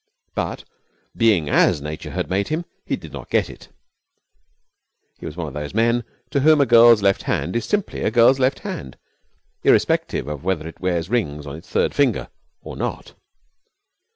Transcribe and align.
But, 0.33 0.63
being 1.15 1.47
as 1.47 1.79
Nature 1.79 2.09
had 2.09 2.27
made 2.27 2.47
him, 2.47 2.65
he 2.87 2.95
did 2.95 3.13
not 3.13 3.29
get 3.29 3.51
it. 3.51 3.67
He 5.19 5.27
was 5.27 5.37
one 5.37 5.45
of 5.45 5.53
those 5.53 5.75
men 5.75 6.03
to 6.31 6.39
whom 6.39 6.59
a 6.59 6.65
girl's 6.65 7.03
left 7.03 7.21
hand 7.21 7.55
is 7.55 7.65
simply 7.65 8.01
a 8.01 8.09
girl's 8.09 8.39
left 8.39 8.61
hand, 8.61 8.97
irrespective 9.63 10.27
of 10.27 10.43
whether 10.43 10.67
it 10.67 10.79
wears 10.79 11.11
rings 11.11 11.45
on 11.45 11.55
its 11.55 11.69
third 11.69 11.93
finger 11.93 12.29
or 12.63 12.75
not. 12.75 13.13